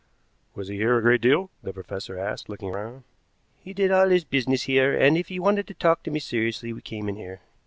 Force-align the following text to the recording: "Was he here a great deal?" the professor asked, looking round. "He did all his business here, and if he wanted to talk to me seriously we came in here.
"Was 0.55 0.67
he 0.67 0.77
here 0.77 0.97
a 0.97 1.01
great 1.03 1.21
deal?" 1.21 1.51
the 1.61 1.71
professor 1.71 2.17
asked, 2.17 2.49
looking 2.49 2.71
round. 2.71 3.03
"He 3.59 3.71
did 3.71 3.91
all 3.91 4.09
his 4.09 4.23
business 4.23 4.63
here, 4.63 4.97
and 4.99 5.15
if 5.15 5.27
he 5.27 5.37
wanted 5.39 5.67
to 5.67 5.75
talk 5.75 6.01
to 6.01 6.09
me 6.09 6.19
seriously 6.19 6.73
we 6.73 6.81
came 6.81 7.07
in 7.07 7.17
here. 7.17 7.41